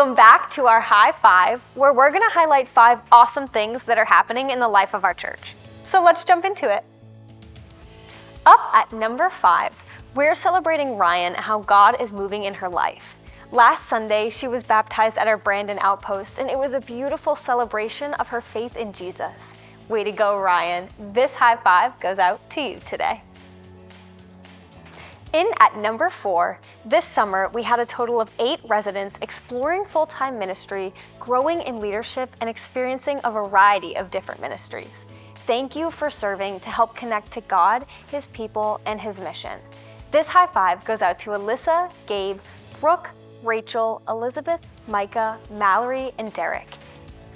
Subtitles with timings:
[0.00, 3.98] Welcome back to our High Five, where we're going to highlight five awesome things that
[3.98, 5.54] are happening in the life of our church.
[5.82, 6.84] So let's jump into it.
[8.46, 9.74] Up at number five,
[10.14, 13.14] we're celebrating Ryan and how God is moving in her life.
[13.52, 18.14] Last Sunday, she was baptized at our Brandon outpost, and it was a beautiful celebration
[18.14, 19.52] of her faith in Jesus.
[19.90, 20.88] Way to go, Ryan.
[21.12, 23.20] This high five goes out to you today.
[25.32, 30.06] In at number four, this summer we had a total of eight residents exploring full
[30.06, 35.04] time ministry, growing in leadership, and experiencing a variety of different ministries.
[35.46, 39.60] Thank you for serving to help connect to God, His people, and His mission.
[40.10, 42.40] This high five goes out to Alyssa, Gabe,
[42.80, 43.10] Brooke,
[43.44, 46.66] Rachel, Elizabeth, Micah, Mallory, and Derek.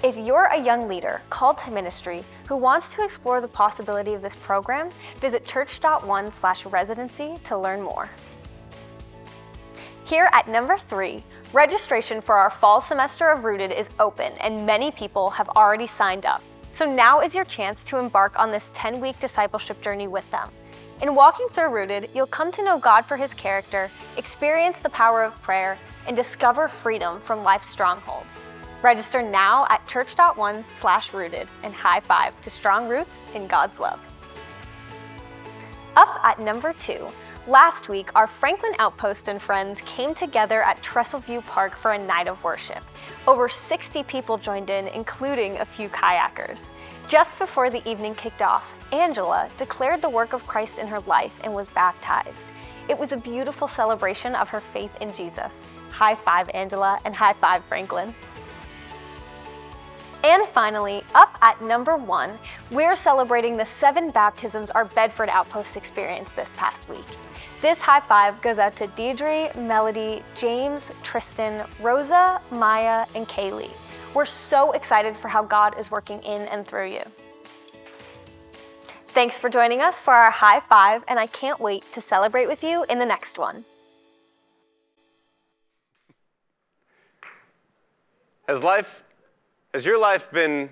[0.04, 4.20] If you're a young leader called to ministry who wants to explore the possibility of
[4.20, 8.10] this program, visit church.one slash residency to learn more.
[10.04, 11.22] Here at number three,
[11.54, 16.26] registration for our fall semester of Rooted is open and many people have already signed
[16.26, 16.42] up.
[16.70, 20.50] So now is your chance to embark on this 10 week discipleship journey with them.
[21.00, 25.24] In walking through Rooted, you'll come to know God for his character, experience the power
[25.24, 28.38] of prayer, and discover freedom from life's strongholds.
[28.84, 34.06] Register now at church.one slash rooted and high five to strong roots in God's love.
[35.96, 37.08] Up at number two,
[37.46, 42.28] last week our Franklin Outpost and friends came together at Trestleview Park for a night
[42.28, 42.84] of worship.
[43.26, 46.68] Over 60 people joined in, including a few kayakers.
[47.08, 51.40] Just before the evening kicked off, Angela declared the work of Christ in her life
[51.42, 52.52] and was baptized.
[52.90, 55.66] It was a beautiful celebration of her faith in Jesus.
[55.90, 58.12] High five, Angela, and high five, Franklin.
[60.24, 62.38] And finally, up at number one,
[62.70, 67.04] we're celebrating the seven baptisms our Bedford Outpost experienced this past week.
[67.60, 73.70] This high five goes out to Deidre, Melody, James, Tristan, Rosa, Maya, and Kaylee.
[74.14, 77.02] We're so excited for how God is working in and through you.
[79.08, 82.64] Thanks for joining us for our high five, and I can't wait to celebrate with
[82.64, 83.66] you in the next one.
[88.48, 89.03] Has life
[89.74, 90.70] has your life been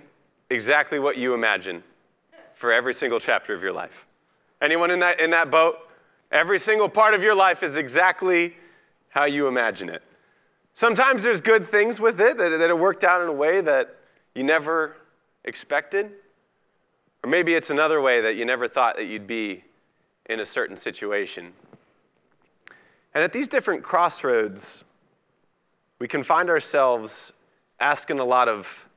[0.49, 1.83] exactly what you imagine
[2.55, 4.07] for every single chapter of your life?
[4.63, 5.75] Anyone in that, in that boat?
[6.31, 8.57] Every single part of your life is exactly
[9.09, 10.05] how you imagine it.
[10.75, 13.97] Sometimes there's good things with it that, that it worked out in a way that
[14.37, 14.97] you never
[15.45, 16.13] expected.
[17.25, 19.65] Or maybe it's another way that you never thought that you'd be
[20.27, 21.53] in a certain situation.
[23.15, 24.85] And at these different crossroads,
[25.99, 27.33] we can find ourselves
[27.81, 28.89] asking a lot of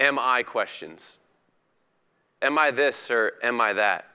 [0.00, 1.18] am I questions.
[2.40, 4.06] Am I this or am I that?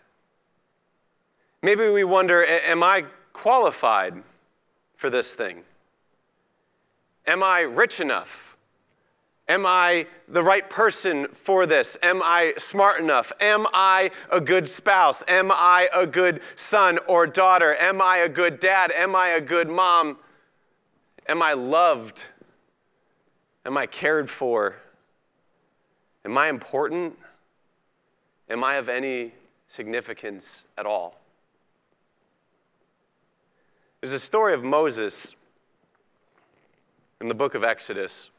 [1.61, 4.23] Maybe we wonder am I qualified
[4.95, 5.63] for this thing?
[7.25, 8.57] Am I rich enough?
[9.47, 11.97] Am I the right person for this?
[12.01, 13.33] Am I smart enough?
[13.41, 15.21] Am I a good spouse?
[15.27, 17.75] Am I a good son or daughter?
[17.75, 18.91] Am I a good dad?
[18.91, 20.17] Am I a good mom?
[21.27, 22.23] Am I loved?
[23.65, 24.75] Am I cared for?
[26.25, 27.17] Am I important?
[28.49, 29.33] Am I of any
[29.67, 31.19] significance at all?
[34.01, 35.35] There's a story of Moses
[37.19, 38.29] in the book of Exodus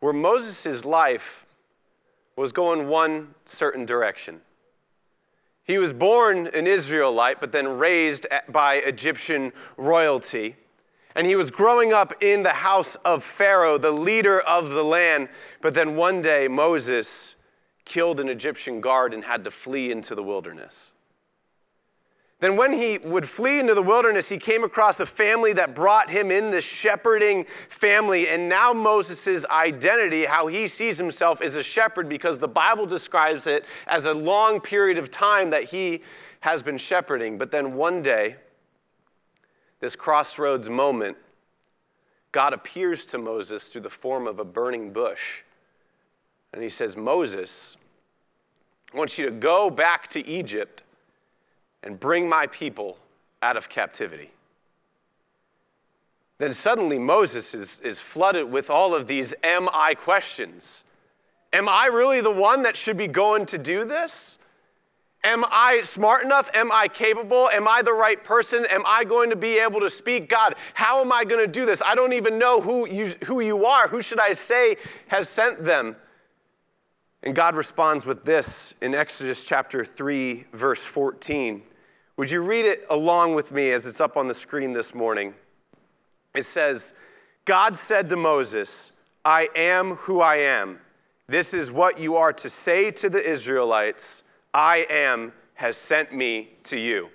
[0.00, 1.46] where Moses' life
[2.36, 4.42] was going one certain direction.
[5.64, 10.56] He was born an Israelite, but then raised by Egyptian royalty
[11.16, 15.30] and he was growing up in the house of Pharaoh, the leader of the land.
[15.62, 17.36] But then one day, Moses
[17.86, 20.92] killed an Egyptian guard and had to flee into the wilderness.
[22.40, 26.10] Then, when he would flee into the wilderness, he came across a family that brought
[26.10, 28.28] him in, this shepherding family.
[28.28, 33.46] And now, Moses' identity, how he sees himself, is a shepherd because the Bible describes
[33.46, 36.02] it as a long period of time that he
[36.40, 37.38] has been shepherding.
[37.38, 38.36] But then one day,
[39.80, 41.16] this crossroads moment,
[42.32, 45.42] God appears to Moses through the form of a burning bush.
[46.52, 47.76] And he says, Moses,
[48.92, 50.82] I want you to go back to Egypt
[51.82, 52.98] and bring my people
[53.42, 54.30] out of captivity.
[56.38, 60.84] Then suddenly Moses is, is flooded with all of these am I questions.
[61.52, 64.38] Am I really the one that should be going to do this?
[65.26, 66.48] Am I smart enough?
[66.54, 67.48] Am I capable?
[67.48, 68.64] Am I the right person?
[68.66, 70.28] Am I going to be able to speak?
[70.28, 71.82] God, how am I going to do this?
[71.84, 73.88] I don't even know who you, who you are.
[73.88, 74.76] Who should I say
[75.08, 75.96] has sent them?
[77.24, 81.60] And God responds with this in Exodus chapter 3, verse 14.
[82.18, 85.34] Would you read it along with me as it's up on the screen this morning?
[86.36, 86.92] It says,
[87.44, 88.92] God said to Moses,
[89.24, 90.78] I am who I am.
[91.26, 94.22] This is what you are to say to the Israelites
[94.56, 97.10] I am has sent me to you.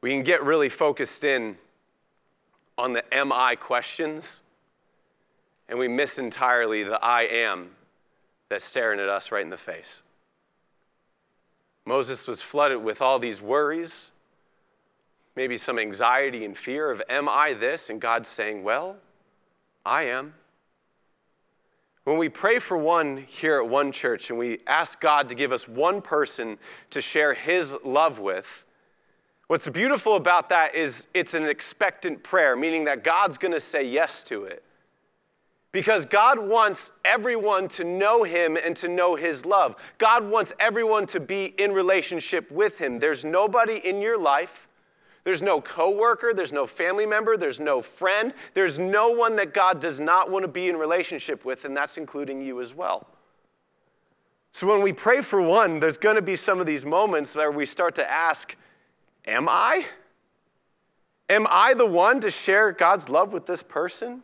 [0.00, 1.56] We can get really focused in
[2.76, 4.40] on the am I questions,
[5.68, 7.70] and we miss entirely the I am
[8.48, 10.02] that's staring at us right in the face.
[11.84, 14.10] Moses was flooded with all these worries,
[15.36, 17.88] maybe some anxiety and fear of, Am I this?
[17.88, 18.96] And God's saying, Well,
[19.86, 20.34] I am.
[22.04, 25.52] When we pray for one here at one church and we ask God to give
[25.52, 26.58] us one person
[26.90, 28.64] to share his love with,
[29.46, 33.84] what's beautiful about that is it's an expectant prayer, meaning that God's going to say
[33.84, 34.64] yes to it.
[35.70, 39.74] Because God wants everyone to know Him and to know His love.
[39.96, 42.98] God wants everyone to be in relationship with Him.
[42.98, 44.68] There's nobody in your life
[45.24, 49.80] there's no coworker, there's no family member, there's no friend, there's no one that God
[49.80, 53.06] does not want to be in relationship with, and that's including you as well.
[54.52, 57.50] So when we pray for one, there's going to be some of these moments where
[57.50, 58.56] we start to ask,
[59.24, 59.86] Am I?
[61.30, 64.22] Am I the one to share God's love with this person?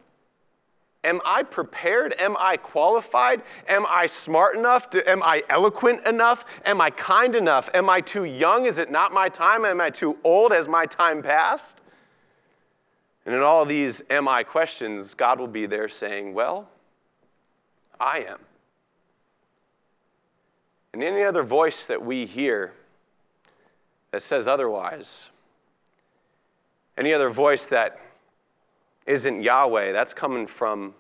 [1.05, 2.15] Am I prepared?
[2.19, 3.43] Am I qualified?
[3.69, 4.89] Am I smart enough?
[5.06, 6.45] Am I eloquent enough?
[6.65, 7.71] Am I kind enough?
[7.73, 8.67] Am I too young?
[8.67, 9.65] Is it not my time?
[9.65, 10.53] Am I too old?
[10.53, 11.81] Has my time passed?
[13.25, 16.69] And in all these am I questions, God will be there saying, Well,
[18.01, 18.39] I am.
[20.93, 22.73] And any other voice that we hear
[24.11, 25.29] that says otherwise,
[26.97, 28.01] any other voice that
[29.08, 30.94] isn't Yahweh, that's coming from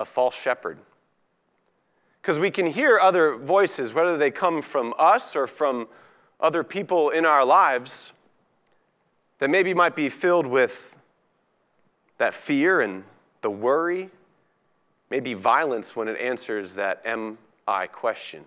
[0.00, 0.78] a false shepherd.
[2.20, 5.86] Because we can hear other voices, whether they come from us or from
[6.40, 8.12] other people in our lives,
[9.38, 10.96] that maybe might be filled with
[12.18, 13.04] that fear and
[13.42, 14.10] the worry,
[15.08, 17.38] maybe violence when it answers that am
[17.68, 18.44] I question.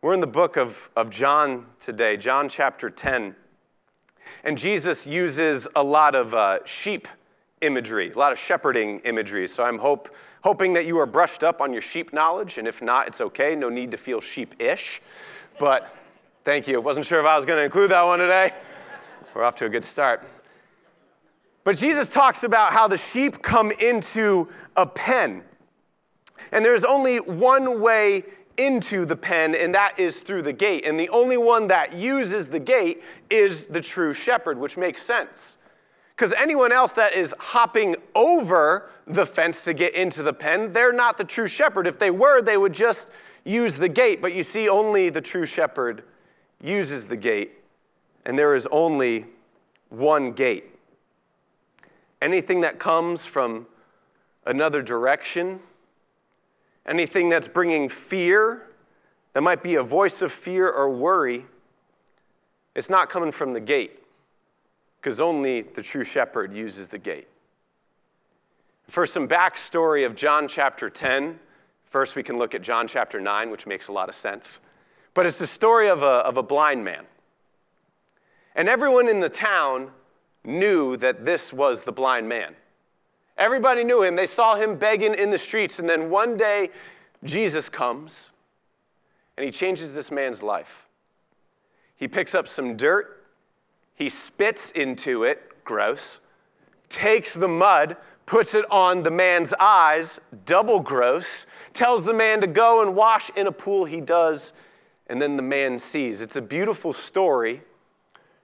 [0.00, 3.34] We're in the book of, of John today, John chapter 10.
[4.44, 7.08] And Jesus uses a lot of uh, sheep
[7.60, 9.46] imagery, a lot of shepherding imagery.
[9.48, 12.58] So I'm hope, hoping that you are brushed up on your sheep knowledge.
[12.58, 13.54] And if not, it's okay.
[13.54, 15.02] No need to feel sheep-ish.
[15.58, 15.94] But
[16.44, 16.80] thank you.
[16.80, 18.52] Wasn't sure if I was going to include that one today.
[19.34, 20.26] We're off to a good start.
[21.62, 25.44] But Jesus talks about how the sheep come into a pen.
[26.52, 28.24] And there's only one way
[28.60, 30.84] into the pen, and that is through the gate.
[30.86, 35.56] And the only one that uses the gate is the true shepherd, which makes sense.
[36.14, 40.92] Because anyone else that is hopping over the fence to get into the pen, they're
[40.92, 41.86] not the true shepherd.
[41.86, 43.08] If they were, they would just
[43.44, 44.20] use the gate.
[44.20, 46.04] But you see, only the true shepherd
[46.62, 47.52] uses the gate,
[48.26, 49.24] and there is only
[49.88, 50.66] one gate.
[52.20, 53.66] Anything that comes from
[54.44, 55.60] another direction,
[56.86, 58.66] anything that's bringing fear,
[59.32, 61.44] that might be a voice of fear or worry,
[62.74, 64.02] it's not coming from the gate,
[65.00, 67.28] because only the true shepherd uses the gate.
[68.88, 71.38] For some backstory of John chapter 10,
[71.90, 74.58] first we can look at John chapter 9, which makes a lot of sense.
[75.14, 77.04] But it's the story of a, of a blind man.
[78.54, 79.90] And everyone in the town
[80.44, 82.54] knew that this was the blind man.
[83.40, 84.14] Everybody knew him.
[84.14, 85.78] They saw him begging in the streets.
[85.78, 86.70] And then one day,
[87.24, 88.30] Jesus comes
[89.36, 90.86] and he changes this man's life.
[91.96, 93.24] He picks up some dirt,
[93.94, 96.20] he spits into it, gross,
[96.88, 102.46] takes the mud, puts it on the man's eyes, double gross, tells the man to
[102.46, 103.84] go and wash in a pool.
[103.84, 104.52] He does,
[105.08, 106.20] and then the man sees.
[106.20, 107.62] It's a beautiful story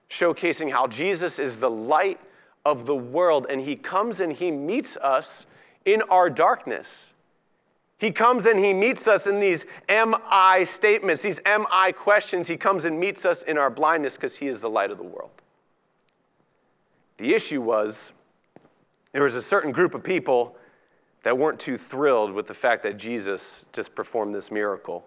[0.09, 2.19] showcasing how Jesus is the light
[2.67, 5.45] of the world, and He comes and He meets us
[5.85, 7.13] in our darkness.
[7.97, 12.49] He comes and He meets us in these am I statements, these am I questions.
[12.49, 15.05] He comes and meets us in our blindness because He is the light of the
[15.05, 15.31] world.
[17.17, 18.11] The issue was
[19.13, 20.57] there was a certain group of people
[21.23, 25.05] that weren't too thrilled with the fact that Jesus just performed this miracle.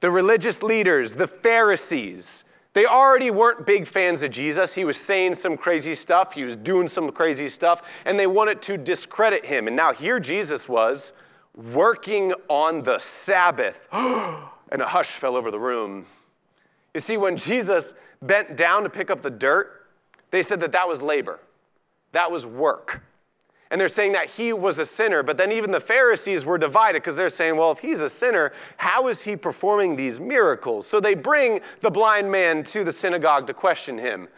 [0.00, 2.44] The religious leaders, the Pharisees,
[2.76, 4.74] they already weren't big fans of Jesus.
[4.74, 8.60] He was saying some crazy stuff, he was doing some crazy stuff, and they wanted
[8.62, 9.66] to discredit him.
[9.66, 11.14] And now here Jesus was
[11.54, 13.78] working on the Sabbath.
[13.92, 16.04] and a hush fell over the room.
[16.92, 19.86] You see, when Jesus bent down to pick up the dirt,
[20.30, 21.40] they said that that was labor,
[22.12, 23.02] that was work.
[23.70, 25.22] And they're saying that he was a sinner.
[25.22, 28.52] But then even the Pharisees were divided because they're saying, well, if he's a sinner,
[28.76, 30.86] how is he performing these miracles?
[30.86, 34.28] So they bring the blind man to the synagogue to question him.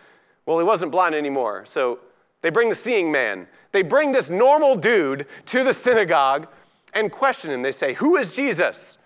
[0.47, 1.64] Well, he wasn't blind anymore.
[1.66, 2.00] So
[2.40, 3.49] They bring the seeing man.
[3.73, 6.47] They bring this normal dude to the synagogue
[6.94, 7.62] and question him.
[7.62, 8.97] They say, Who is Jesus?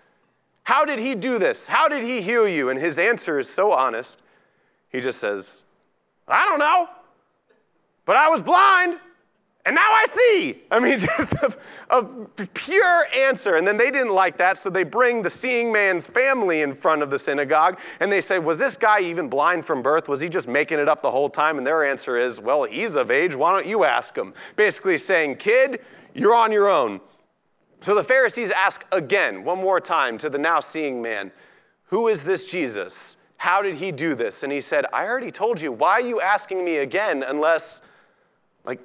[0.63, 1.65] How did he do this?
[1.65, 2.69] How did he heal you?
[2.69, 4.21] And his answer is so honest.
[4.87, 5.63] He just says,
[6.27, 6.87] I don't know,
[8.05, 8.99] but I was blind
[9.65, 10.61] and now I see.
[10.69, 11.55] I mean, just a,
[11.89, 12.03] a,
[12.53, 13.55] pure answer.
[13.55, 17.01] And then they didn't like that, so they bring the seeing man's family in front
[17.01, 20.09] of the synagogue and they say, Was this guy even blind from birth?
[20.09, 21.57] Was he just making it up the whole time?
[21.57, 23.35] And their answer is, Well, he's of age.
[23.35, 24.33] Why don't you ask him?
[24.57, 25.79] Basically saying, Kid,
[26.13, 26.99] you're on your own.
[27.79, 31.31] So the Pharisees ask again, one more time, to the now seeing man,
[31.85, 33.15] Who is this Jesus?
[33.37, 34.43] How did he do this?
[34.43, 35.71] And he said, I already told you.
[35.71, 37.81] Why are you asking me again unless,
[38.65, 38.79] like,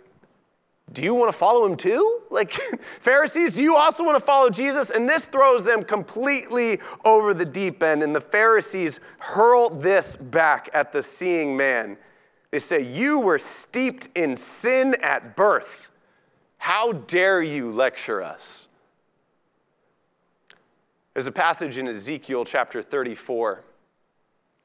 [0.93, 2.21] do you want to follow him too?
[2.31, 2.59] Like,
[3.01, 4.91] Pharisees, do you also want to follow Jesus?
[4.91, 8.03] And this throws them completely over the deep end.
[8.03, 11.97] And the Pharisees hurl this back at the seeing man.
[12.51, 15.91] They say, You were steeped in sin at birth.
[16.57, 18.69] How dare you lecture us?
[21.13, 23.65] There's a passage in Ezekiel chapter 34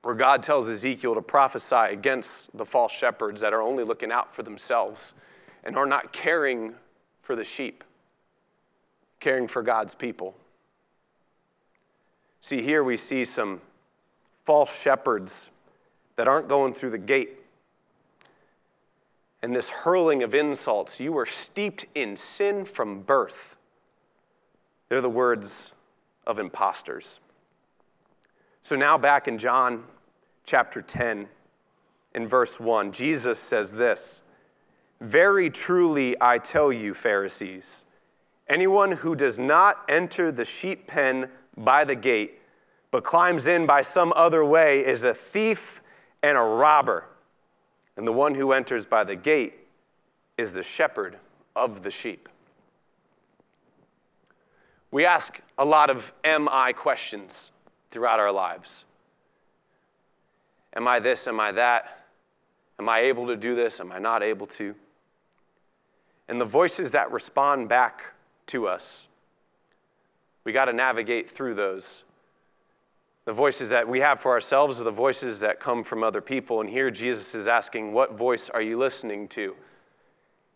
[0.04, 4.36] where God tells Ezekiel to prophesy against the false shepherds that are only looking out
[4.36, 5.14] for themselves
[5.64, 6.74] and are not caring
[7.22, 7.84] for the sheep,
[9.20, 10.36] caring for God's people.
[12.42, 13.62] See, here we see some
[14.44, 15.50] false shepherds
[16.16, 17.40] that aren't going through the gate.
[19.42, 23.56] And this hurling of insults, you were steeped in sin from birth.
[24.90, 25.74] They're the words
[26.26, 27.20] of impostors.
[28.62, 29.84] So now, back in John
[30.46, 31.28] chapter 10,
[32.16, 34.23] in verse 1, Jesus says this
[35.04, 37.86] very truly, I tell you, Pharisees,
[38.48, 42.42] anyone who does not enter the sheep pen by the gate,
[42.90, 45.82] but climbs in by some other way, is a thief
[46.22, 47.06] and a robber.
[47.98, 49.54] And the one who enters by the gate
[50.38, 51.18] is the shepherd
[51.56, 52.30] of the sheep.
[54.90, 57.52] We ask a lot of am I questions
[57.92, 58.86] throughout our lives.
[60.76, 61.28] Am I this?
[61.28, 62.06] Am I that?
[62.80, 63.80] Am I able to do this?
[63.80, 64.74] Am I not able to?
[66.28, 68.14] And the voices that respond back
[68.48, 69.08] to us.
[70.44, 72.04] We got to navigate through those.
[73.26, 76.60] The voices that we have for ourselves are the voices that come from other people.
[76.60, 79.56] And here Jesus is asking, What voice are you listening to?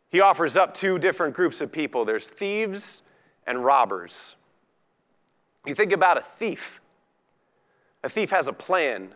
[0.09, 3.01] He offers up two different groups of people there's thieves
[3.45, 4.36] and robbers.
[5.65, 6.81] You think about a thief,
[8.03, 9.09] a thief has a plan.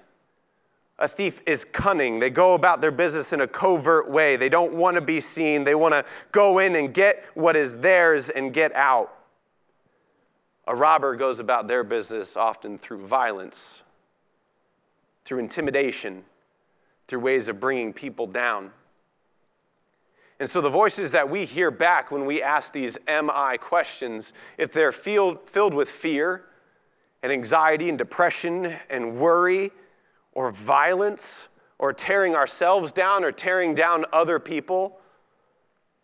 [1.01, 2.19] A thief is cunning.
[2.19, 4.35] They go about their business in a covert way.
[4.35, 5.63] They don't want to be seen.
[5.63, 9.11] They want to go in and get what is theirs and get out.
[10.67, 13.81] A robber goes about their business often through violence,
[15.25, 16.23] through intimidation,
[17.07, 18.69] through ways of bringing people down.
[20.39, 24.71] And so, the voices that we hear back when we ask these MI questions, if
[24.71, 26.45] they're filled, filled with fear
[27.23, 29.71] and anxiety and depression and worry
[30.33, 31.47] or violence
[31.79, 34.99] or tearing ourselves down or tearing down other people,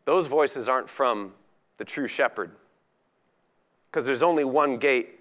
[0.06, 1.34] those voices aren't from
[1.78, 2.52] the true shepherd.
[3.90, 5.20] Because there's only one gate,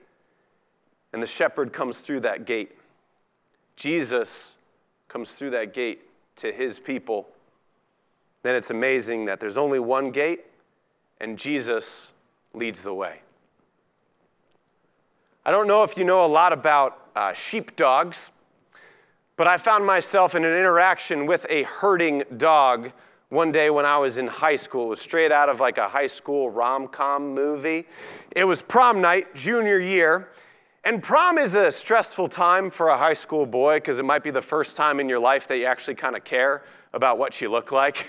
[1.12, 2.72] and the shepherd comes through that gate.
[3.76, 4.54] Jesus
[5.08, 6.02] comes through that gate
[6.36, 7.28] to his people.
[8.42, 10.44] Then it's amazing that there's only one gate,
[11.20, 12.12] and Jesus
[12.54, 13.20] leads the way.
[15.44, 18.30] I don't know if you know a lot about uh, sheepdogs.
[19.36, 22.92] But I found myself in an interaction with a herding dog
[23.28, 24.86] one day when I was in high school.
[24.86, 27.86] It was straight out of like a high school rom com movie.
[28.34, 30.28] It was prom night, junior year.
[30.84, 34.30] And prom is a stressful time for a high school boy because it might be
[34.30, 36.62] the first time in your life that you actually kind of care
[36.94, 38.06] about what you look like.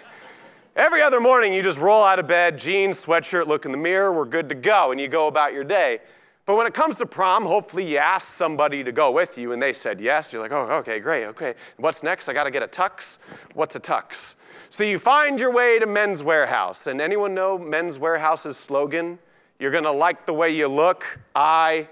[0.77, 4.13] Every other morning, you just roll out of bed, jeans, sweatshirt, look in the mirror,
[4.13, 6.00] we're good to go, and you go about your day.
[6.48, 9.62] But when it comes to prom, hopefully you ask somebody to go with you and
[9.62, 10.32] they said yes.
[10.32, 11.56] You're like, oh, okay, great, okay.
[11.75, 12.30] What's next?
[12.30, 13.18] I got to get a tux.
[13.54, 14.36] What's a tux?
[14.70, 16.88] So you find your way to Men's Wearhouse.
[16.88, 19.20] And anyone know Men's Wearhouse's slogan?
[19.60, 21.20] You're to like the way you look.
[21.36, 21.89] I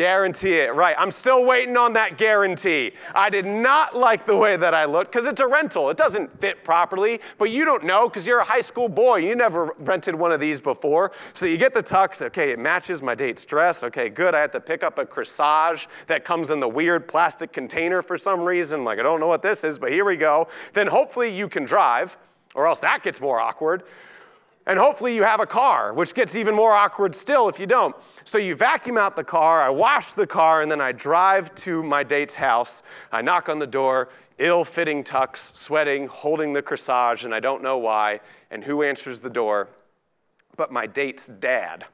[0.00, 0.74] Guarantee it.
[0.74, 0.96] Right.
[0.96, 2.92] I'm still waiting on that guarantee.
[3.14, 5.90] I did not like the way that I looked because it's a rental.
[5.90, 9.16] It doesn't fit properly, but you don't know because you're a high school boy.
[9.16, 11.12] You never rented one of these before.
[11.34, 12.22] So you get the tux.
[12.22, 13.82] Okay, it matches my date's dress.
[13.82, 14.34] Okay, good.
[14.34, 18.16] I have to pick up a corsage that comes in the weird plastic container for
[18.16, 18.84] some reason.
[18.84, 20.48] Like, I don't know what this is, but here we go.
[20.72, 22.16] Then hopefully you can drive,
[22.54, 23.82] or else that gets more awkward.
[24.70, 27.96] And hopefully you have a car, which gets even more awkward still if you don't.
[28.22, 31.82] So you vacuum out the car, I wash the car, and then I drive to
[31.82, 32.84] my date's house.
[33.10, 37.64] I knock on the door, ill fitting tux, sweating, holding the corsage, and I don't
[37.64, 38.20] know why.
[38.52, 39.66] And who answers the door?
[40.56, 41.86] But my date's dad.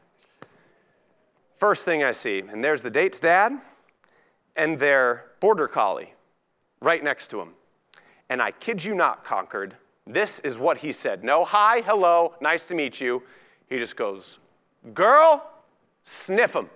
[1.56, 3.58] First thing I see, and there's the date's dad
[4.54, 6.12] and their border collie
[6.82, 7.54] right next to him.
[8.28, 9.76] And I kid you not, Concord,
[10.06, 11.24] this is what he said.
[11.24, 13.22] No hi, hello, nice to meet you.
[13.68, 14.38] He just goes,
[14.94, 15.44] Girl,
[16.04, 16.70] sniff him.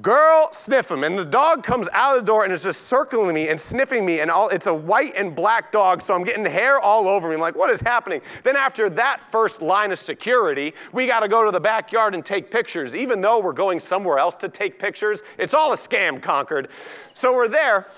[0.00, 1.02] Girl, sniff him.
[1.02, 4.06] And the dog comes out of the door and is just circling me and sniffing
[4.06, 4.20] me.
[4.20, 7.34] And all, it's a white and black dog, so I'm getting hair all over me.
[7.34, 8.20] I'm like, what is happening?
[8.44, 12.24] Then, after that first line of security, we got to go to the backyard and
[12.24, 12.94] take pictures.
[12.94, 16.68] Even though we're going somewhere else to take pictures, it's all a scam, Concord.
[17.12, 17.88] So we're there.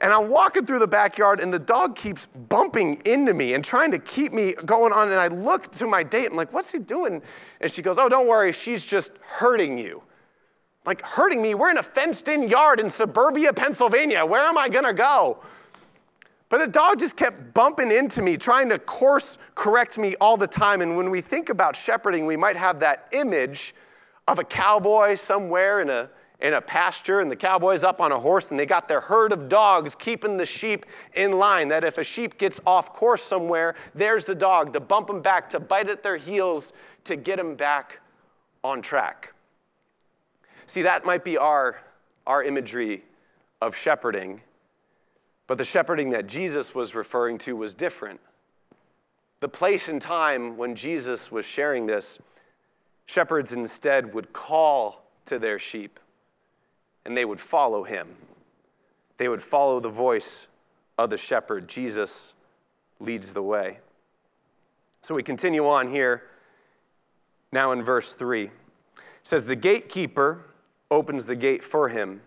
[0.00, 3.90] And I'm walking through the backyard, and the dog keeps bumping into me and trying
[3.92, 5.10] to keep me going on.
[5.10, 7.22] And I look to my date, I'm like, what's he doing?
[7.60, 10.02] And she goes, oh, don't worry, she's just hurting you
[10.86, 11.54] like hurting me.
[11.54, 14.24] We're in a fenced in yard in suburbia, Pennsylvania.
[14.24, 15.38] Where am I gonna go?
[16.48, 20.46] But the dog just kept bumping into me, trying to course correct me all the
[20.46, 20.80] time.
[20.80, 23.74] And when we think about shepherding, we might have that image
[24.28, 26.08] of a cowboy somewhere in a,
[26.40, 29.32] in a pasture, and the cowboy's up on a horse, and they got their herd
[29.32, 31.68] of dogs keeping the sheep in line.
[31.68, 35.48] That if a sheep gets off course somewhere, there's the dog to bump them back,
[35.50, 36.74] to bite at their heels,
[37.04, 38.00] to get them back
[38.62, 39.32] on track.
[40.66, 41.80] See, that might be our,
[42.26, 43.04] our imagery
[43.62, 44.42] of shepherding,
[45.46, 48.20] but the shepherding that Jesus was referring to was different.
[49.40, 52.18] The place and time when Jesus was sharing this,
[53.06, 55.98] shepherds instead would call to their sheep
[57.06, 58.08] and they would follow him.
[59.16, 60.48] They would follow the voice
[60.98, 61.68] of the shepherd.
[61.68, 62.34] Jesus
[63.00, 63.78] leads the way.
[65.02, 66.24] So we continue on here
[67.52, 68.44] now in verse 3.
[68.44, 68.50] It
[69.22, 70.44] says, The gatekeeper
[70.90, 72.22] opens the gate for him.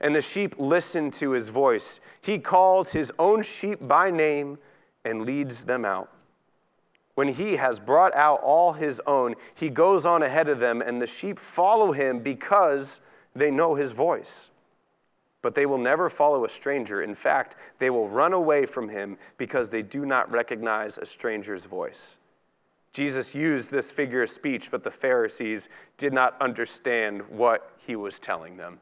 [0.00, 2.00] And the sheep listen to his voice.
[2.20, 4.58] He calls his own sheep by name
[5.04, 6.12] and leads them out.
[7.14, 11.00] When he has brought out all his own, he goes on ahead of them, and
[11.00, 13.00] the sheep follow him because
[13.36, 14.50] they know his voice.
[15.42, 17.02] But they will never follow a stranger.
[17.02, 21.64] In fact, they will run away from him because they do not recognize a stranger's
[21.64, 22.18] voice.
[22.92, 25.68] Jesus used this figure of speech, but the Pharisees
[25.98, 28.78] did not understand what he was telling them.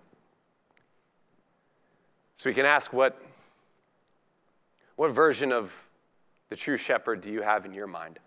[2.37, 3.21] So we can ask what,
[4.97, 5.73] what version of
[6.49, 8.21] the true shepherd do you have in your mind?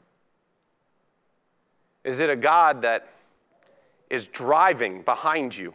[2.03, 3.07] Is it a God that
[4.09, 5.73] is driving behind you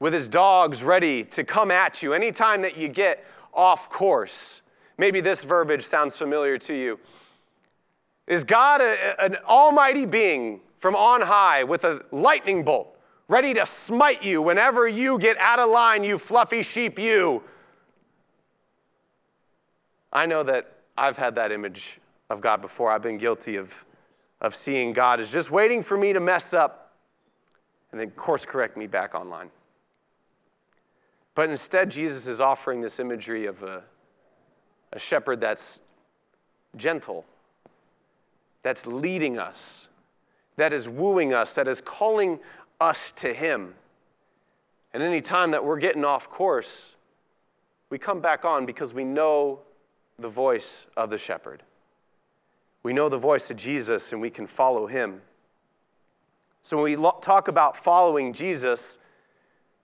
[0.00, 4.62] with his dogs ready to come at you anytime that you get off course?
[4.98, 6.98] Maybe this verbiage sounds familiar to you.
[8.26, 12.96] Is God a, an almighty being from on high with a lightning bolt,
[13.28, 17.42] ready to smite you whenever you get out of line, you fluffy sheep, you?
[20.12, 22.90] I know that I've had that image of God before.
[22.90, 23.72] I've been guilty of,
[24.40, 26.92] of seeing God as just waiting for me to mess up
[27.92, 29.50] and then course correct me back online.
[31.34, 33.82] But instead, Jesus is offering this imagery of a,
[34.92, 35.80] a shepherd that's
[36.76, 37.24] gentle
[38.62, 39.88] that's leading us,
[40.56, 42.38] that is wooing us, that is calling
[42.80, 43.74] us to Him.
[44.92, 46.96] And any time that we're getting off course,
[47.90, 49.60] we come back on because we know
[50.18, 51.62] the voice of the shepherd.
[52.82, 55.20] We know the voice of Jesus and we can follow him.
[56.62, 58.98] So when we talk about following Jesus,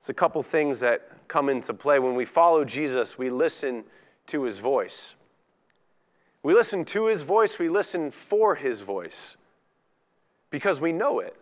[0.06, 1.98] it's a couple things that come into play.
[1.98, 3.82] When we follow Jesus, we listen
[4.28, 5.16] to his voice.
[6.44, 9.36] We listen to his voice, we listen for his voice
[10.48, 11.34] because we know it.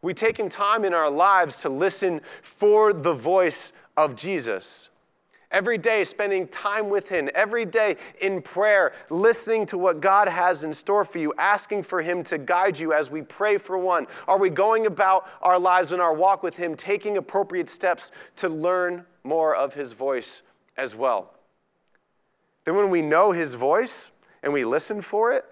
[0.00, 4.88] We taken time in our lives to listen for the voice of Jesus.
[5.50, 10.62] Every day, spending time with Him, every day in prayer, listening to what God has
[10.62, 14.06] in store for you, asking for Him to guide you as we pray for one.
[14.26, 18.48] Are we going about our lives and our walk with Him, taking appropriate steps to
[18.48, 20.42] learn more of His voice
[20.76, 21.32] as well?
[22.68, 24.10] Then, when we know his voice
[24.42, 25.46] and we listen for it,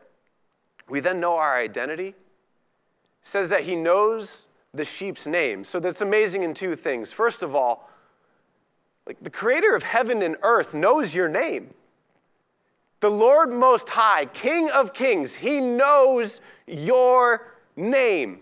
[0.86, 2.08] we then know our identity.
[2.08, 2.14] It
[3.22, 5.64] says that he knows the sheep's name.
[5.64, 7.12] So that's amazing in two things.
[7.12, 7.88] First of all,
[9.06, 11.74] like the creator of heaven and earth knows your name.
[13.00, 18.40] The Lord Most High, King of Kings, he knows your name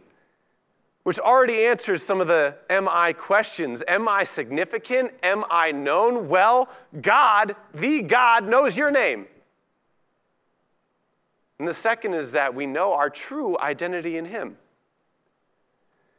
[1.05, 3.83] which already answers some of the am I questions.
[3.87, 5.13] Am I significant?
[5.23, 6.29] Am I known?
[6.29, 6.69] Well,
[7.01, 9.27] God, the God, knows your name.
[11.59, 14.57] And the second is that we know our true identity in Him.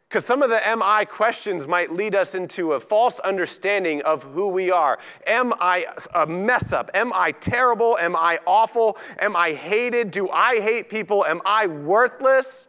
[0.10, 4.48] Because some of the MI questions might lead us into a false understanding of who
[4.48, 5.00] we are.
[5.26, 6.92] Am I a mess up?
[6.94, 7.98] Am I terrible?
[7.98, 8.98] Am I awful?
[9.20, 10.12] Am I hated?
[10.12, 11.26] Do I hate people?
[11.26, 12.68] Am I worthless?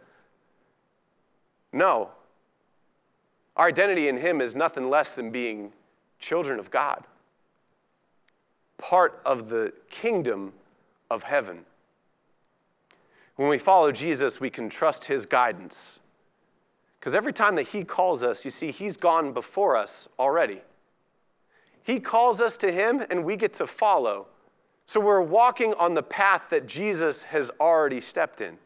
[1.73, 2.11] No.
[3.57, 5.73] Our identity in Him is nothing less than being
[6.19, 7.05] children of God,
[8.79, 10.53] part of the kingdom
[11.11, 11.65] of heaven.
[13.37, 16.01] When we follow Jesus, we can trust His guidance
[17.07, 20.63] because every time that He calls us, you see, He's gone before us already.
[21.85, 24.27] He calls us to Him, and we get to follow.
[24.87, 28.59] So we're walking on the path that Jesus has already stepped in.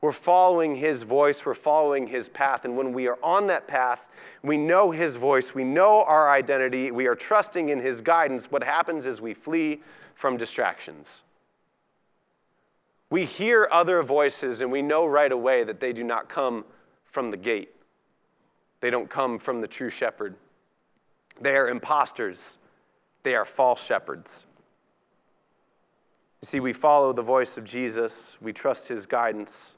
[0.00, 2.64] We're following His voice, we're following His path.
[2.64, 4.00] And when we are on that path,
[4.42, 8.50] we know His voice, we know our identity, we are trusting in His guidance.
[8.50, 9.82] What happens is we flee
[10.14, 11.24] from distractions.
[13.10, 16.64] We hear other voices, and we know right away that they do not come
[17.14, 17.70] from the gate.
[18.80, 20.34] They don't come from the true shepherd.
[21.40, 22.58] They are imposters,
[23.22, 24.46] they are false shepherds.
[26.42, 29.76] You see, we follow the voice of Jesus, we trust his guidance.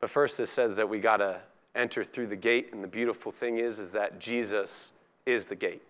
[0.00, 1.40] But first, it says that we got to
[1.74, 4.92] enter through the gate, and the beautiful thing is, is that Jesus
[5.26, 5.82] is the gate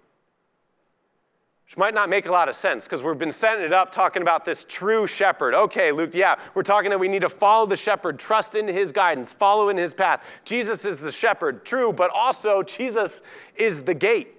[1.69, 4.23] which might not make a lot of sense because we've been setting it up talking
[4.23, 5.53] about this true shepherd.
[5.53, 8.91] Okay, Luke, yeah, we're talking that we need to follow the shepherd, trust in his
[8.91, 10.23] guidance, follow in his path.
[10.47, 13.21] Jesus is the shepherd, true, but also Jesus
[13.55, 14.35] is the gate.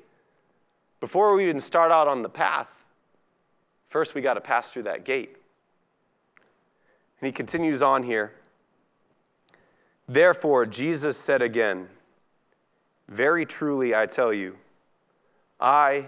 [0.99, 2.67] Before we even start out on the path,
[3.89, 5.35] first we got to pass through that gate.
[7.21, 8.33] And he continues on here.
[10.07, 11.89] Therefore, Jesus said again,
[13.07, 14.57] Very truly I tell you,
[15.59, 16.07] I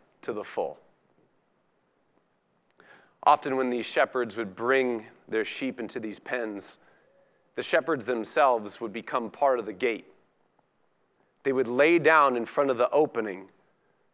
[0.21, 0.77] to the full.
[3.23, 6.79] Often, when these shepherds would bring their sheep into these pens,
[7.55, 10.05] the shepherds themselves would become part of the gate.
[11.43, 13.49] They would lay down in front of the opening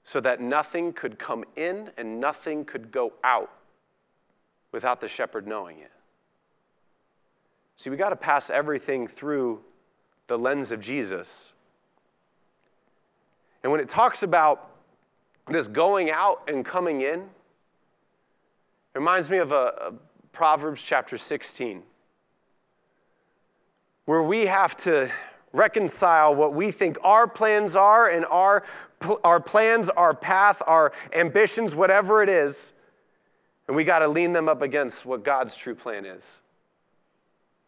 [0.04, 3.52] so that nothing could come in and nothing could go out
[4.72, 5.92] without the shepherd knowing it.
[7.76, 9.62] See, we got to pass everything through
[10.28, 11.54] the lens of Jesus.
[13.64, 14.77] And when it talks about
[15.50, 17.30] this going out and coming in
[18.94, 19.94] reminds me of a, a
[20.34, 21.82] Proverbs chapter 16,
[24.06, 25.10] where we have to
[25.54, 28.64] reconcile what we think our plans are and our,
[29.24, 32.74] our plans, our path, our ambitions, whatever it is,
[33.68, 36.24] and we got to lean them up against what God's true plan is.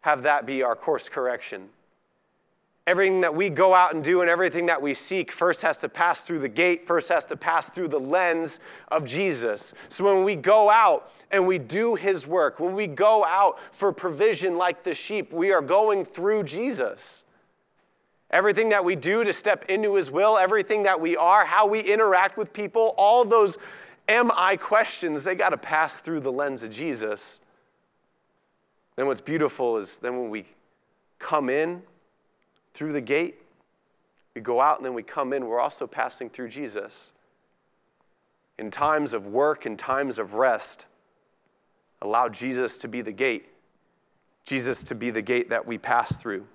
[0.01, 1.69] Have that be our course correction
[2.89, 5.87] everything that we go out and do and everything that we seek first has to
[5.87, 9.75] pass through the gate, first has to pass through the lens of Jesus.
[9.89, 13.91] So when we go out and we do his work, when we go out for
[13.91, 17.25] provision like the sheep, we are going through Jesus.
[18.31, 21.81] Everything that we do to step into his will, everything that we are, how we
[21.81, 23.59] interact with people, all those
[24.07, 27.39] am I questions, they got to pass through the lens of Jesus.
[28.95, 30.45] Then what's beautiful is then when we
[31.19, 31.83] come in,
[32.79, 33.41] through the gate,
[34.33, 37.11] we go out and then we come in, we're also passing through Jesus.
[38.57, 40.85] In times of work, in times of rest,
[42.01, 43.49] allow Jesus to be the gate,
[44.45, 46.45] Jesus to be the gate that we pass through.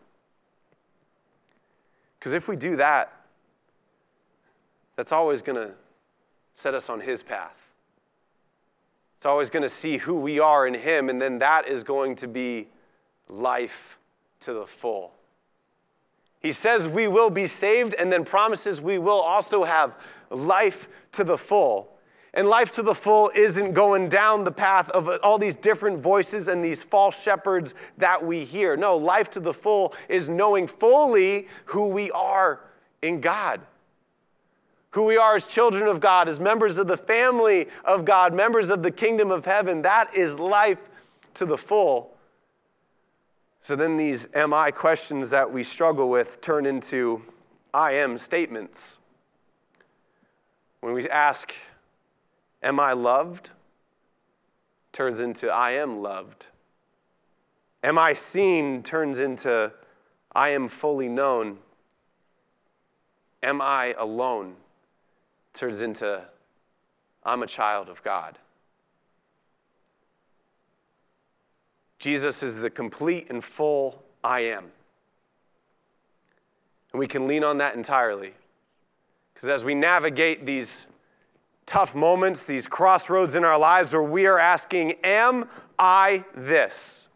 [2.18, 3.12] Because if we do that,
[4.96, 5.74] that's always going to
[6.54, 7.68] set us on His path.
[9.18, 12.16] It's always going to see who we are in Him, and then that is going
[12.16, 12.68] to be
[13.28, 13.98] life
[14.40, 15.13] to the full.
[16.44, 19.94] He says we will be saved and then promises we will also have
[20.28, 21.96] life to the full.
[22.34, 26.48] And life to the full isn't going down the path of all these different voices
[26.48, 28.76] and these false shepherds that we hear.
[28.76, 32.60] No, life to the full is knowing fully who we are
[33.00, 33.62] in God.
[34.90, 38.68] Who we are as children of God, as members of the family of God, members
[38.68, 39.80] of the kingdom of heaven.
[39.80, 40.90] That is life
[41.34, 42.13] to the full.
[43.64, 47.22] So then these am I questions that we struggle with turn into
[47.72, 48.98] I am statements.
[50.80, 51.54] When we ask,
[52.62, 53.48] Am I loved?
[54.92, 56.48] turns into I am loved.
[57.82, 59.72] Am I seen turns into
[60.34, 61.56] I am fully known.
[63.42, 64.56] Am I alone
[65.54, 66.22] turns into
[67.22, 68.38] I'm a child of God.
[72.04, 74.64] Jesus is the complete and full I am.
[76.92, 78.34] And we can lean on that entirely.
[79.32, 80.86] Because as we navigate these
[81.64, 87.08] tough moments, these crossroads in our lives where we are asking, Am I this?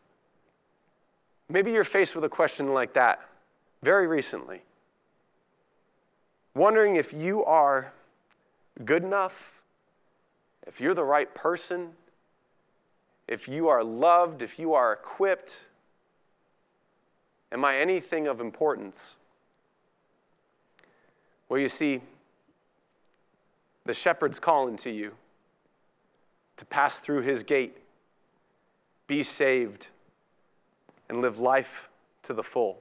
[1.51, 3.21] Maybe you're faced with a question like that
[3.83, 4.63] very recently.
[6.55, 7.93] Wondering if you are
[8.87, 9.35] good enough,
[10.67, 11.91] if you're the right person,
[13.29, 15.59] if you are loved, if you are equipped.
[17.53, 19.17] Am I anything of importance?
[21.49, 22.01] Well, you see,
[23.85, 25.13] the shepherd's calling to you
[26.57, 27.77] to pass through his gate,
[29.07, 29.89] be saved,
[31.09, 31.89] and live life
[32.23, 32.79] to the full.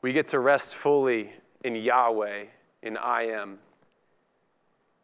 [0.00, 1.32] We get to rest fully
[1.64, 2.44] in Yahweh,
[2.82, 3.58] in I am,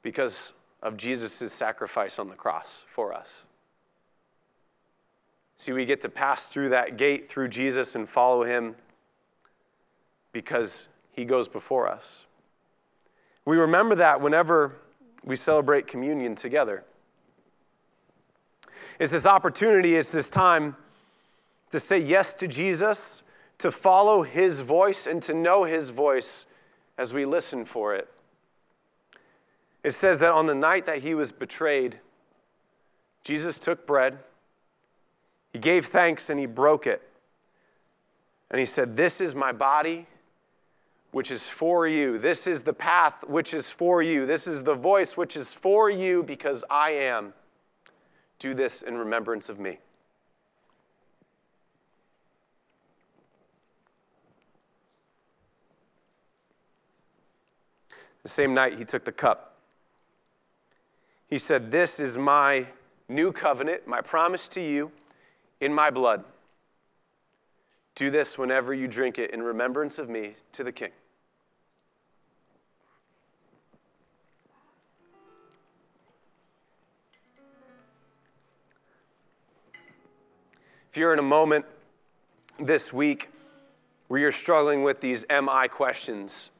[0.02, 0.52] because
[0.84, 3.46] of Jesus' sacrifice on the cross for us.
[5.56, 8.76] See, we get to pass through that gate through Jesus and follow him
[10.32, 12.26] because he goes before us.
[13.46, 14.76] We remember that whenever
[15.24, 16.84] we celebrate communion together.
[18.98, 20.76] It's this opportunity, it's this time
[21.70, 23.22] to say yes to Jesus,
[23.58, 26.46] to follow his voice, and to know his voice
[26.98, 28.08] as we listen for it.
[29.84, 32.00] It says that on the night that he was betrayed,
[33.22, 34.18] Jesus took bread,
[35.52, 37.02] he gave thanks, and he broke it.
[38.50, 40.06] And he said, This is my body
[41.12, 42.18] which is for you.
[42.18, 44.26] This is the path which is for you.
[44.26, 47.34] This is the voice which is for you because I am.
[48.38, 49.78] Do this in remembrance of me.
[58.24, 59.53] The same night, he took the cup.
[61.28, 62.66] He said, This is my
[63.08, 64.92] new covenant, my promise to you
[65.60, 66.24] in my blood.
[67.94, 70.90] Do this whenever you drink it in remembrance of me to the King.
[80.94, 81.64] If you're in a moment
[82.60, 83.28] this week
[84.06, 86.52] where you're struggling with these MI questions,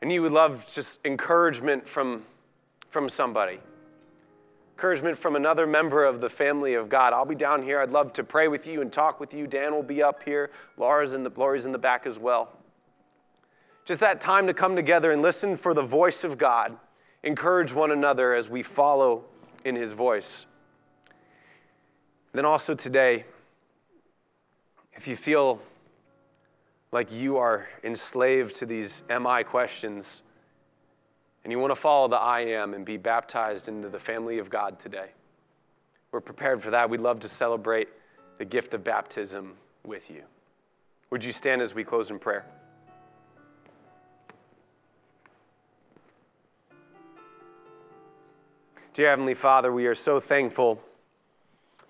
[0.00, 2.24] and you would love just encouragement from,
[2.90, 3.58] from somebody,
[4.76, 7.80] encouragement from another member of the family of God, I'll be down here.
[7.80, 9.46] I'd love to pray with you and talk with you.
[9.46, 10.50] Dan will be up here.
[10.76, 12.50] Laura's in the, Laura's in the back as well.
[13.84, 16.76] Just that time to come together and listen for the voice of God,
[17.22, 19.24] encourage one another as we follow
[19.64, 20.46] in his voice.
[22.32, 23.24] Then also today,
[24.92, 25.60] if you feel
[26.92, 30.22] like you are enslaved to these MI questions
[31.48, 34.50] and you want to follow the I am and be baptized into the family of
[34.50, 35.06] God today,
[36.12, 36.90] we're prepared for that.
[36.90, 37.88] We'd love to celebrate
[38.36, 40.24] the gift of baptism with you.
[41.08, 42.44] Would you stand as we close in prayer?
[48.92, 50.78] Dear Heavenly Father, we are so thankful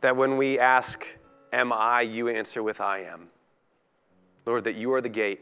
[0.02, 1.04] that when we ask,
[1.52, 3.26] Am I, you answer with I am.
[4.46, 5.40] Lord, that you are the gate,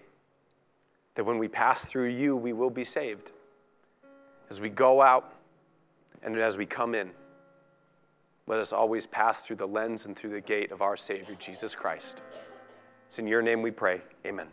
[1.17, 3.33] that when we pass through you, we will be saved.
[4.51, 5.35] As we go out
[6.23, 7.11] and as we come in,
[8.47, 11.75] let us always pass through the lens and through the gate of our Savior, Jesus
[11.75, 12.21] Christ.
[13.07, 14.01] It's in your name we pray.
[14.25, 14.47] Amen.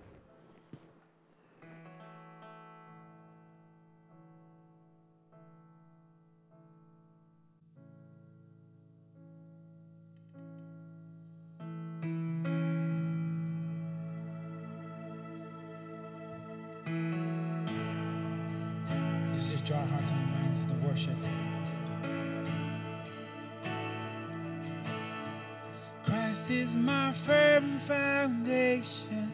[27.88, 29.30] Foundation,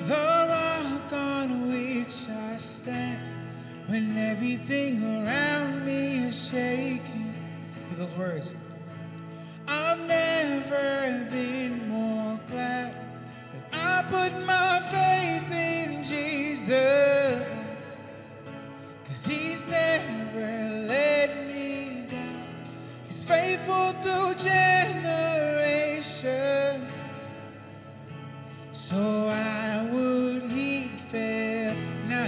[0.00, 3.20] the rock on which I stand
[3.86, 7.32] when everything around me is shaking.
[7.88, 8.54] Hear those words.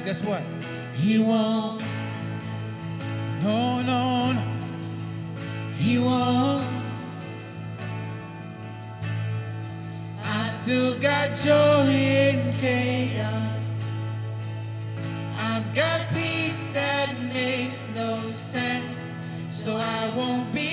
[0.05, 0.43] Guess what?
[0.95, 1.85] He won't.
[3.43, 4.43] No, no, no.
[5.77, 6.67] He won't.
[10.25, 13.85] I've still got joy in chaos.
[15.39, 19.05] I've got peace that makes no sense,
[19.47, 20.70] so I won't be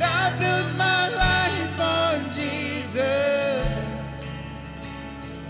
[0.00, 3.66] I built my life on Jesus.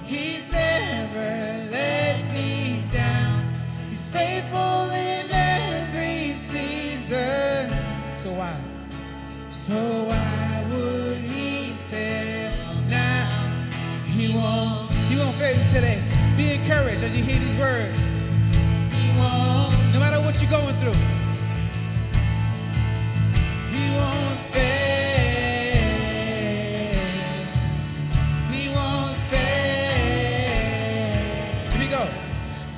[0.05, 3.53] He's never let me down.
[3.91, 7.71] He's faithful in every season.
[8.17, 8.57] So why?
[9.51, 13.31] So why would he fail now?
[14.07, 14.91] He won't.
[15.09, 16.03] He won't fail you today.
[16.37, 17.99] Be encouraged as you hear these words.
[18.97, 19.77] He won't.
[19.93, 21.12] No matter what you're going through.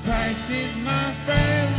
[0.04, 1.73] Christ is my firm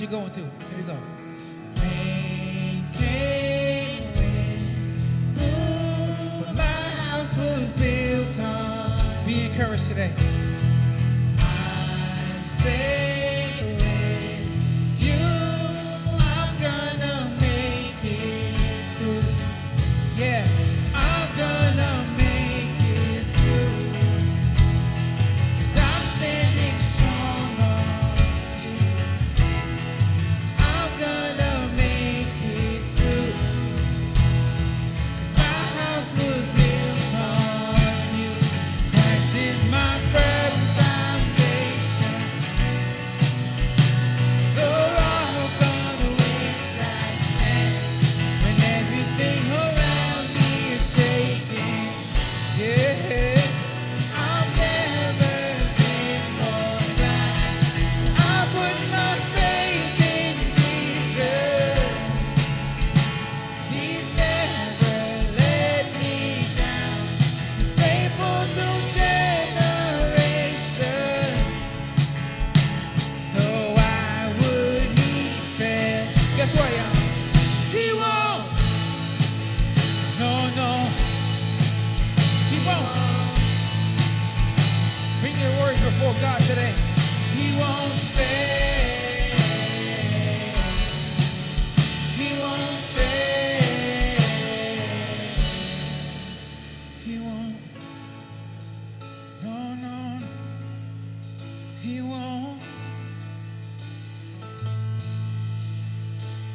[0.00, 0.44] you're going through.
[0.44, 1.15] Here we go.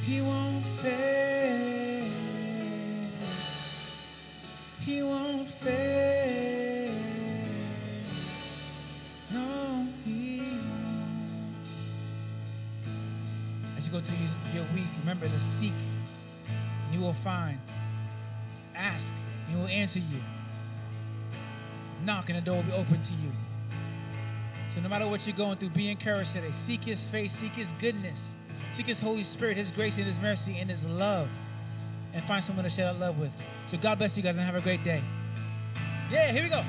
[0.03, 2.05] He won't fail.
[4.81, 6.93] He won't fail.
[9.31, 11.27] No, he won't.
[13.77, 14.17] As you go through
[14.53, 15.71] your week, remember to seek,
[16.85, 17.59] and you will find.
[18.75, 19.13] Ask,
[19.47, 20.19] and he will answer you.
[22.03, 23.29] Knock, and the door will be open to you.
[24.69, 26.51] So no matter what you're going through, be encouraged today.
[26.51, 28.35] Seek his face, seek his goodness,
[28.71, 31.29] seek his Holy Spirit, his grace and his mercy and his love.
[32.13, 33.31] And find someone to share that love with.
[33.67, 35.01] So God bless you guys and have a great day.
[36.11, 36.61] Yeah, here we go.